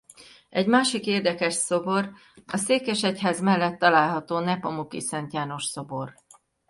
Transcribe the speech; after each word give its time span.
Egy 0.49 0.67
másik 0.67 1.05
érdekes 1.05 1.53
szobor 1.53 2.11
a 2.47 2.57
székesegyház 2.57 3.41
mellett 3.41 3.79
található 3.79 4.39
Nepomuki 4.39 4.99
Szent 4.99 5.33
János 5.33 5.63
szobor. 5.65 6.13